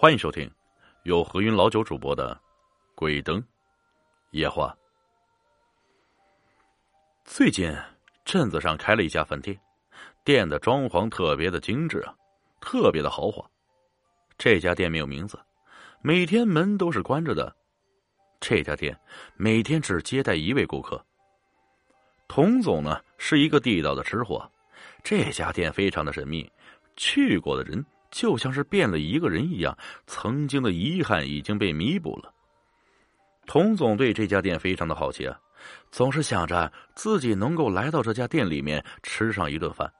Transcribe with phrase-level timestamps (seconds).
[0.00, 0.50] 欢迎收听
[1.02, 2.34] 由何云老九主播的
[2.94, 3.44] 《鬼灯
[4.30, 4.74] 夜话》。
[7.22, 7.70] 最近
[8.24, 9.60] 镇子上开了一家饭店，
[10.24, 12.16] 店的装潢特别的精致啊，
[12.62, 13.44] 特别的豪华。
[14.38, 15.38] 这家店没有名字，
[16.00, 17.54] 每天门都是关着的。
[18.40, 18.98] 这家店
[19.36, 21.04] 每天只接待一位顾客。
[22.26, 24.50] 童总呢是一个地道的吃货，
[25.04, 26.50] 这家店非常的神秘，
[26.96, 27.84] 去过的人。
[28.10, 32.32] 就像是变了一个人一样，曾经的遗憾已经被弥补了。
[33.46, 35.38] 童总对这家店非常的好奇啊，
[35.90, 39.92] 总是想着自己能够来到这家店里面吃上一顿饭。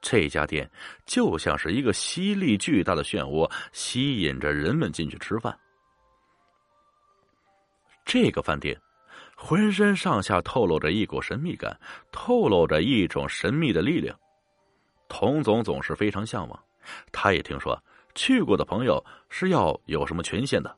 [0.00, 0.70] 这家店
[1.06, 5.58] 就像是一个吸力巨大的漩涡，吸引着人们进去吃饭。
[8.04, 8.80] 这个饭店
[9.36, 11.78] 浑身上下透露着一股神秘感，
[12.12, 14.16] 透露着一种神秘的力量。
[15.08, 16.64] 童总总是非常向往。
[17.12, 17.80] 他也听说
[18.14, 20.76] 去过的朋友是要有什么权限的，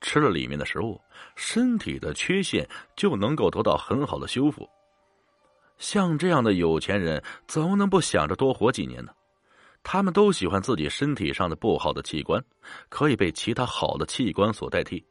[0.00, 1.00] 吃了里面的食物，
[1.36, 4.68] 身体的缺陷就能够得到很好的修复。
[5.78, 9.12] 像这样的有钱人，怎么能不想着多活几年呢？
[9.82, 12.40] 他们都喜欢自己身体上的不好的器官
[12.88, 15.04] 可以被其他好的器官所代替。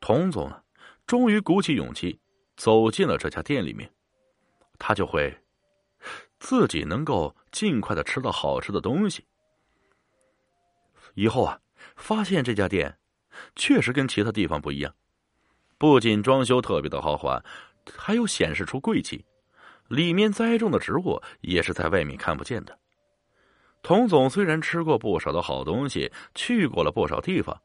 [0.00, 0.60] 童总啊
[1.06, 2.18] 终于鼓起勇气
[2.56, 3.88] 走进了这家店里面，
[4.78, 5.32] 他就会。
[6.44, 9.24] 自己能够尽快的吃到好吃的东西。
[11.14, 11.58] 以后啊，
[11.96, 12.94] 发现这家店
[13.56, 14.94] 确实跟其他地方不一样，
[15.78, 17.42] 不仅装修特别的豪华，
[17.96, 19.24] 还有显示出贵气。
[19.88, 22.78] 里面栽种的植物也是在外面看不见的。
[23.82, 27.58] 童总虽然吃过不少的好东西，去过了不少地方，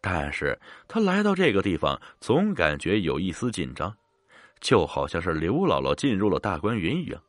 [0.00, 3.96] 但是他来到这个地方，总感觉有一丝紧张，
[4.60, 7.22] 就好像是刘姥姥进入了大观园一样。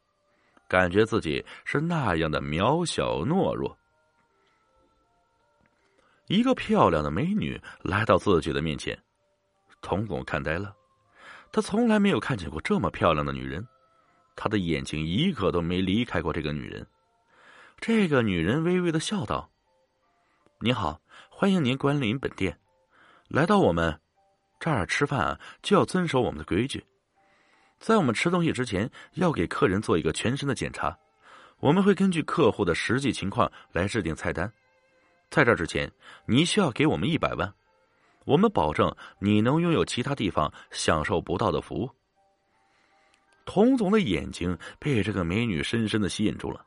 [0.70, 3.76] 感觉自己是那样的渺小懦弱。
[6.28, 8.98] 一个漂亮的美女来到自己的面前，
[9.82, 10.76] 童总看呆了。
[11.52, 13.68] 他从来没有看见过这么漂亮的女人，
[14.36, 16.86] 他的眼睛一刻都没离开过这个女人。
[17.80, 19.50] 这个女人微微的笑道
[20.62, 22.60] ：“你好，欢迎您光临本店。
[23.28, 24.00] 来到我们
[24.60, 26.86] 这儿吃饭啊，就要遵守我们的规矩。”
[27.80, 30.96] 在我们吃东西之前，要给客人做一个全身的检查。
[31.60, 34.52] 我们会根据客户的实际情况来制定菜单。
[35.30, 35.92] 在这之前，
[36.26, 37.54] 你需要给我们一百万，
[38.26, 41.90] 我们保证你能拥有其他地方享受不到的服务。
[43.46, 46.64] 童总的眼睛被这个美女深深的吸引住了，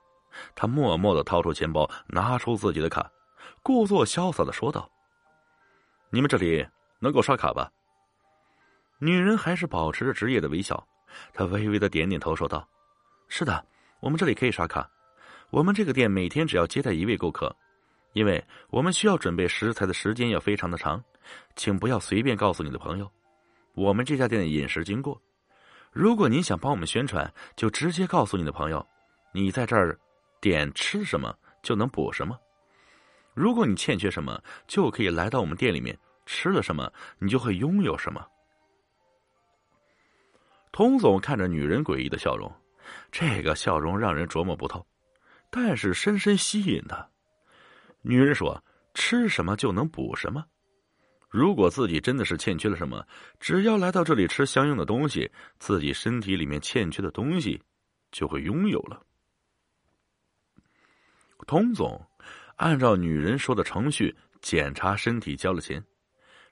[0.55, 3.11] 他默默的掏出钱包，拿出自己的卡，
[3.63, 4.91] 故作潇洒的说道
[6.11, 6.67] ：“你们这里
[6.99, 7.71] 能够刷卡吧？”
[8.99, 10.87] 女人还是保持着职业的微笑。
[11.33, 12.69] 他微微的点点头，说道
[13.29, 13.65] ：“是的，
[14.01, 14.89] 我们这里可以刷卡。
[15.51, 17.55] 我们这个店每天只要接待一位顾客，
[18.15, 21.03] 因为我们需要准备食材的时间要非常的长，
[21.57, 23.11] 请不要随便告诉你的朋友
[23.75, 25.21] 我们这家店的饮食经过。
[25.93, 28.87] 如果您想帮我们宣传，就直接告诉你的朋友，
[29.33, 29.99] 你在这儿
[30.41, 32.39] 点吃什么就能补什么。
[33.35, 38.27] 如果你欠缺什么，就可以来到我们店里面吃了什么，你就会拥有什么。”
[40.73, 42.51] 童总看着女人诡异的笑容，
[43.11, 44.85] 这个笑容让人琢磨不透，
[45.51, 47.07] 但是深深吸引他。
[48.01, 50.45] 女人说：“吃什么就能补什么。
[51.29, 53.07] 如果自己真的是欠缺了什么，
[53.39, 57.63] 只要来到这里吃相应的东西，自己身体里面欠缺的东西
[58.11, 59.01] 就会拥有了。”
[61.47, 62.01] 童总
[62.57, 65.85] 按照女人说的程序检查身体，交了钱。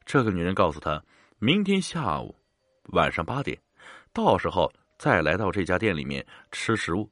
[0.05, 1.03] 这个女人告诉他，
[1.39, 2.37] 明天下午
[2.93, 3.59] 晚上八点。
[4.13, 7.09] 到时候再来到这家店里面吃食物。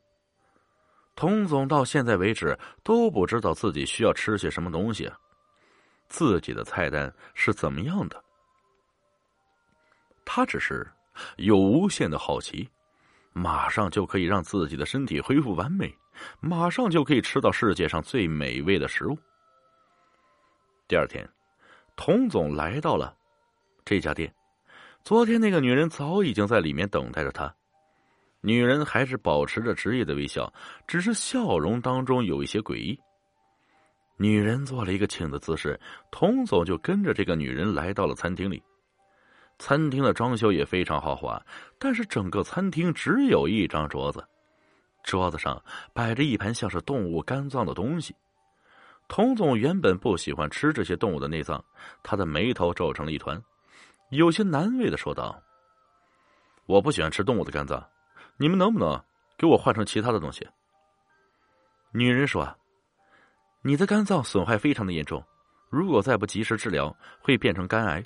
[1.15, 5.19] 童总到现在为止都不知道自己需要吃些什么东西啊，
[6.09, 8.25] 自己的菜单是怎么样的？
[10.25, 10.87] 他只是
[11.37, 12.69] 有无限的好奇，
[13.33, 15.93] 马上就可以让自己的身体恢复完美，
[16.39, 19.19] 马上就可以吃到世界上最美味的食物。
[20.87, 21.29] 第二天，
[21.97, 23.17] 童总来到了
[23.85, 24.33] 这家店。
[25.09, 27.51] 昨天那个女人早已经在里面等待着他，
[28.43, 30.53] 女人还是保持着职业的微笑，
[30.87, 33.01] 只是笑容当中有一些诡异。
[34.19, 38.63] 女人做了一个请的姿势，童总就跟着这个女人来到了餐厅里。
[39.59, 41.43] 餐厅的装修也非常豪华，
[41.79, 44.23] 但是整个餐厅只有一张桌子，
[45.03, 45.59] 桌子上
[45.95, 48.15] 摆着一盘像是动物肝脏的东西。
[49.09, 51.65] 童总原本不喜欢吃这些动物的内脏，
[52.03, 53.43] 他的眉头皱成了一团。
[54.11, 55.43] 有些难为的说道
[56.67, 57.87] ：“我不喜欢吃动物的肝脏，
[58.37, 59.03] 你们能不能
[59.37, 60.47] 给我换成其他的东西？”
[61.93, 62.57] 女人说
[63.63, 65.23] ：“你的肝脏损坏非常的严重，
[65.71, 68.05] 如果再不及时治疗，会变成肝癌，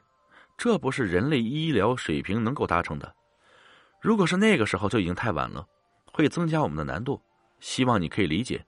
[0.56, 3.14] 这不是人类医疗水平能够达成的。
[4.00, 5.66] 如果是那个时候，就已经太晚了，
[6.12, 7.22] 会增加我们的难度。
[7.60, 8.64] 希望你可以理解。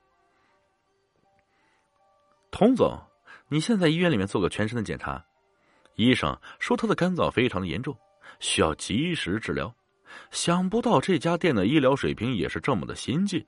[2.52, 2.96] 童总，
[3.48, 5.24] 你现在医院里面做个全身的检查，
[5.94, 7.96] 医生说他的肝脏非常的严重，
[8.40, 9.74] 需要及时治疗。
[10.30, 13.44] 想不到这家店的医疗水平也是这么的先进，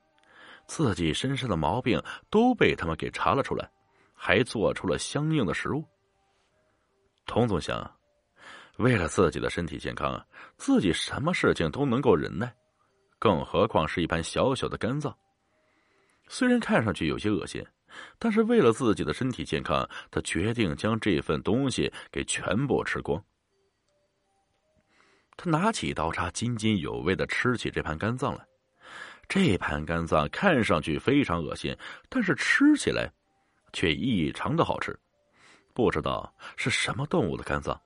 [0.66, 3.70] 自己身上的毛病都被他们给查了出来。
[4.18, 5.84] 还做出了相应的食物。
[7.26, 7.88] 童总想，
[8.78, 10.24] 为了自己的身体健康啊，
[10.56, 12.50] 自己什么事情都能够忍耐，
[13.18, 15.14] 更何况是一盘小小的肝脏。
[16.28, 17.64] 虽然看上去有些恶心，
[18.18, 23.22] 但是为了自己的身体健康，他决定将这份东西给全部吃光。
[25.36, 28.46] 他拿起刀叉，津津有味的吃起这盘肝脏来。
[29.28, 31.76] 这盘肝脏看上去非常恶心，
[32.08, 33.10] 但是吃起来。
[33.72, 34.98] 却异常的好吃，
[35.74, 37.78] 不知道是什么动物的肝脏，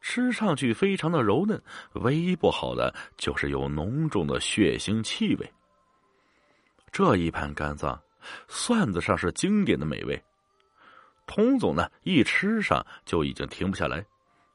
[0.00, 1.60] 吃上去非常的柔嫩，
[1.94, 5.52] 唯一不好的就是有浓重的血腥气味。
[6.96, 8.02] 这一盘肝脏
[8.48, 10.18] 算得上是经典的美味，
[11.26, 14.02] 童总呢一吃上就已经停不下来，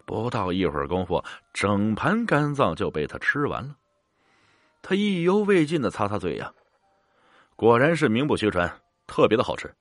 [0.07, 1.23] 不到一会儿功夫，
[1.53, 3.77] 整盘肝脏就被他吃完了。
[4.81, 6.51] 他意犹未尽的擦擦嘴呀，
[7.55, 8.67] 果然是名不虚传，
[9.05, 9.71] 特别的好吃。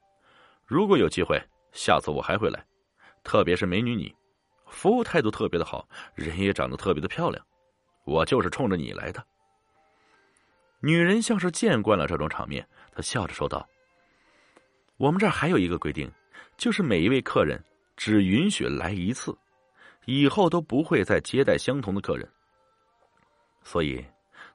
[0.67, 1.43] 如果有机会，
[1.73, 2.63] 下次我还会来。
[3.25, 4.15] 特别是美女你，
[4.67, 7.43] 服务态度特别的好，人也长得特别的漂亮，
[8.05, 9.25] 我就是冲着你来的。
[10.81, 13.69] 女人像是见惯了这种场面，她笑着说道
[14.97, 16.11] ：“我们这儿还有一个规定，
[16.57, 17.63] 就是每一位客人
[17.97, 19.37] 只允许来一次，
[20.07, 22.27] 以后都不会再接待相同的客人。
[23.63, 24.05] 所以，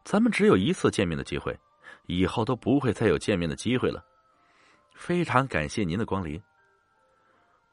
[0.03, 1.55] 咱们只有一次见面的机会，
[2.07, 4.03] 以后都不会再有见面的机会了。”
[4.95, 6.41] 非常感谢您的光临。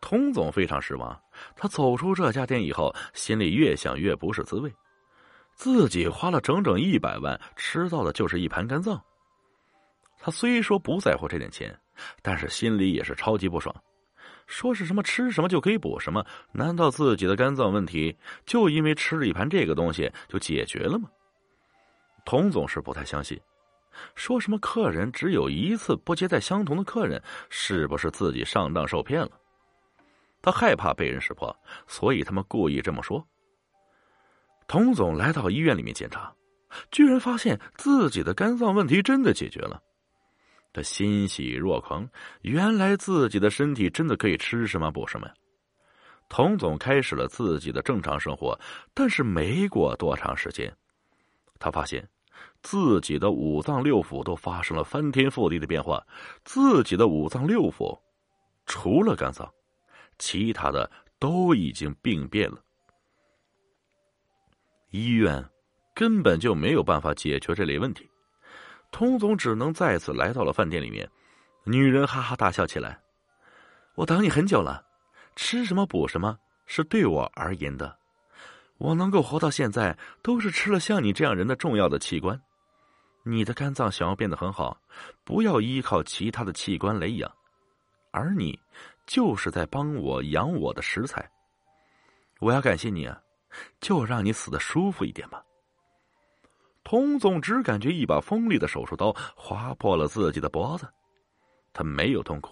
[0.01, 1.19] 童总非常失望，
[1.55, 4.71] 他走出这家店以后，心里越想越不是滋味。
[5.55, 9.01] 自己花了整整一百万，吃到的就是一盘肝脏。
[10.19, 11.77] 他虽说不在乎这点钱，
[12.23, 13.75] 但是心里也是超级不爽。
[14.47, 16.25] 说是什么吃什么就可以补什么？
[16.51, 21.09] 难道自己的肝脏问题就因为吃了一盘这个东西就解决了吗？
[22.25, 23.41] 童总是不太相信。
[24.15, 29.31] 说什么客人只有一次不接待相同的客人，是不是自己上当受骗了？
[30.41, 31.55] 他害怕被人识破，
[31.87, 33.25] 所以他们故意这么说。
[34.73, 36.35] 童总来到医院里面检查，
[36.91, 39.79] 居然发现自己的肝脏问题真的解决了，
[40.73, 42.09] 他欣喜若狂。
[42.41, 45.35] 原来自己的身体真的可以吃什么补什么呀！
[46.31, 48.59] 童总开始了自己的正常生活，
[48.95, 50.75] 但是没过多长时间，
[51.59, 52.09] 他发现。
[52.63, 56.03] 自己的五脏六腑都发生了翻天覆地的变化，
[56.47, 58.01] 自己的五脏六腑，
[58.65, 59.53] 除了肝脏，
[60.19, 62.65] 其他的都已经病变了。
[64.93, 65.43] 医院
[65.95, 68.09] 根本就没有办法解决这类问题，
[68.91, 71.11] 童总只能再次来到了饭店里面。
[71.65, 73.01] 女人哈哈大笑起来
[73.97, 74.85] ：“我等你很久了，
[75.35, 77.97] 吃什么补什么是对我而言的，
[78.77, 82.39] 我能够活到现在，都是吃了像你这样人的重要的器官。”
[83.25, 84.77] 你的肝脏想要变得很好，
[85.25, 87.33] 不要依靠其他的器官来养，
[88.11, 88.59] 而你
[89.07, 91.31] 就是在帮我养我的食材。
[92.41, 93.19] 我要感谢你啊，
[93.81, 95.45] 就让你死的舒服一点吧。
[96.85, 100.87] 童总只感觉一把锋利的手术刀划破了自己的脖子，
[101.73, 102.51] 他没有痛苦，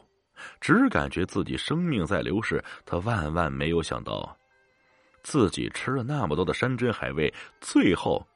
[0.61, 2.63] 只感觉自己生命在流逝。
[2.85, 4.37] 他万万没有想到，
[5.23, 8.27] 自己吃了那么多的山珍海味，最后。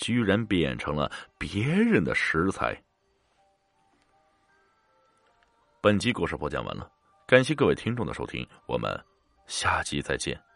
[0.00, 2.80] 居然变成了别人的食材。
[5.80, 6.88] 本集故事播讲完了，
[7.26, 8.88] 感谢各位听众的收听，我们
[9.48, 10.47] 下集再见。